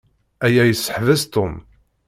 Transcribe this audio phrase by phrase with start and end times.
[0.45, 1.53] Aya yesseḥbes Tom.